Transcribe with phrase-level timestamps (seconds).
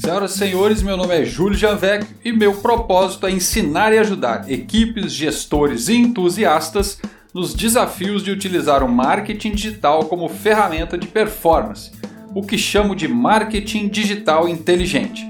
[0.00, 4.50] Senhoras e senhores, meu nome é Júlio Janvec e meu propósito é ensinar e ajudar
[4.50, 6.98] equipes, gestores e entusiastas
[7.34, 11.92] nos desafios de utilizar o marketing digital como ferramenta de performance,
[12.34, 15.28] o que chamo de marketing digital inteligente.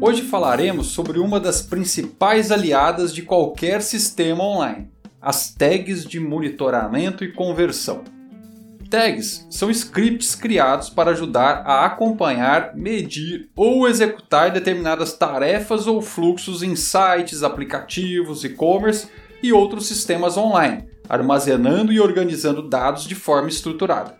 [0.00, 4.90] Hoje falaremos sobre uma das principais aliadas de qualquer sistema online,
[5.20, 8.02] as tags de monitoramento e conversão.
[8.92, 16.62] Tags são scripts criados para ajudar a acompanhar, medir ou executar determinadas tarefas ou fluxos
[16.62, 19.08] em sites, aplicativos, e-commerce
[19.42, 24.14] e outros sistemas online, armazenando e organizando dados de forma estruturada.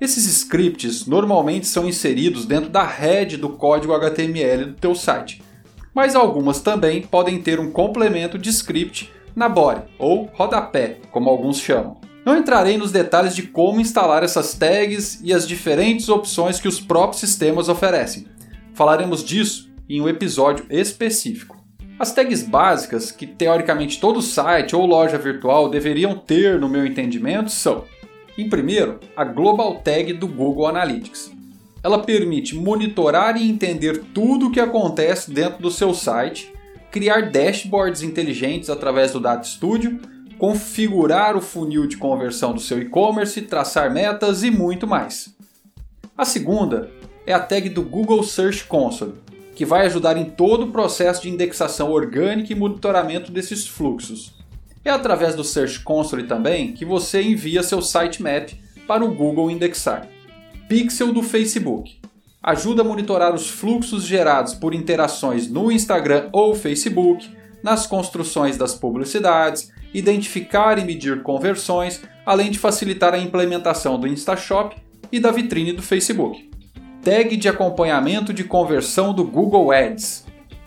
[0.00, 5.42] Esses scripts normalmente são inseridos dentro da head do código HTML do teu site,
[5.92, 11.58] mas algumas também podem ter um complemento de script na body ou rodapé, como alguns
[11.58, 11.99] chamam.
[12.24, 16.80] Não entrarei nos detalhes de como instalar essas tags e as diferentes opções que os
[16.80, 18.26] próprios sistemas oferecem.
[18.74, 21.56] Falaremos disso em um episódio específico.
[21.98, 27.50] As tags básicas que teoricamente todo site ou loja virtual deveriam ter, no meu entendimento,
[27.50, 27.84] são:
[28.38, 31.30] em primeiro, a Global Tag do Google Analytics.
[31.82, 36.52] Ela permite monitorar e entender tudo o que acontece dentro do seu site,
[36.90, 39.98] criar dashboards inteligentes através do Data Studio
[40.40, 45.34] configurar o funil de conversão do seu e-commerce, traçar metas e muito mais.
[46.16, 46.90] A segunda
[47.26, 49.12] é a tag do Google Search Console,
[49.54, 54.32] que vai ajudar em todo o processo de indexação orgânica e monitoramento desses fluxos.
[54.82, 60.08] É através do Search Console também que você envia seu sitemap para o Google indexar.
[60.66, 62.00] Pixel do Facebook
[62.42, 67.28] ajuda a monitorar os fluxos gerados por interações no Instagram ou Facebook,
[67.62, 74.76] nas construções das publicidades, identificar e medir conversões, além de facilitar a implementação do InstaShop
[75.10, 76.50] e da vitrine do Facebook.
[77.02, 80.26] Tag de acompanhamento de conversão do Google Ads.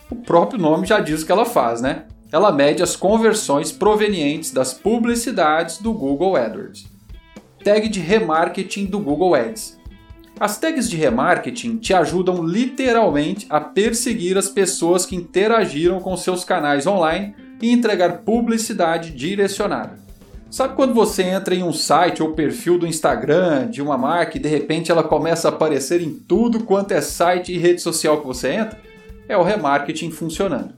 [0.09, 2.05] O próprio nome já diz o que ela faz, né?
[2.31, 6.85] Ela mede as conversões provenientes das publicidades do Google AdWords.
[7.63, 9.77] Tag de remarketing do Google Ads.
[10.39, 16.43] As tags de remarketing te ajudam literalmente a perseguir as pessoas que interagiram com seus
[16.43, 20.03] canais online e entregar publicidade direcionada.
[20.49, 24.39] Sabe quando você entra em um site ou perfil do Instagram de uma marca e
[24.39, 28.27] de repente ela começa a aparecer em tudo quanto é site e rede social que
[28.27, 28.79] você entra?
[29.27, 30.73] É o remarketing funcionando.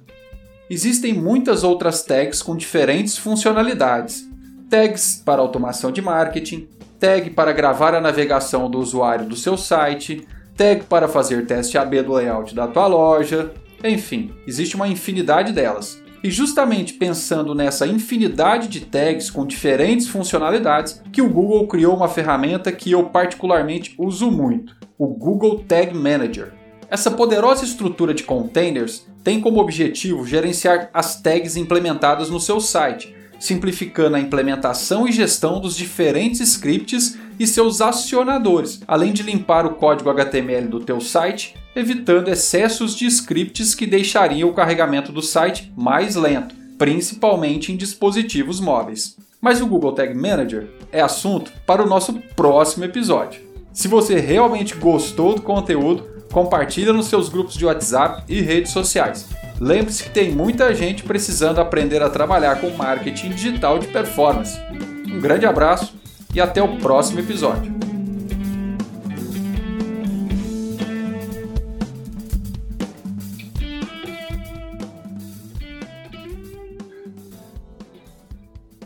[0.69, 4.25] Existem muitas outras tags com diferentes funcionalidades.
[4.69, 10.25] Tags para automação de marketing, tag para gravar a navegação do usuário do seu site,
[10.55, 13.51] tag para fazer teste AB do layout da tua loja,
[13.83, 16.01] enfim, existe uma infinidade delas.
[16.25, 22.07] E justamente pensando nessa infinidade de tags com diferentes funcionalidades, que o Google criou uma
[22.07, 26.51] ferramenta que eu particularmente uso muito, o Google Tag Manager.
[26.89, 33.15] Essa poderosa estrutura de containers tem como objetivo gerenciar as tags implementadas no seu site,
[33.39, 39.75] simplificando a implementação e gestão dos diferentes scripts e seus acionadores, além de limpar o
[39.75, 45.71] código HTML do teu site evitando excessos de scripts que deixariam o carregamento do site
[45.75, 49.17] mais lento, principalmente em dispositivos móveis.
[49.41, 53.41] Mas o Google Tag Manager é assunto para o nosso próximo episódio.
[53.73, 59.27] Se você realmente gostou do conteúdo, compartilha nos seus grupos de WhatsApp e redes sociais.
[59.59, 64.57] Lembre-se que tem muita gente precisando aprender a trabalhar com marketing digital de performance.
[65.07, 65.93] Um grande abraço
[66.33, 67.74] e até o próximo episódio.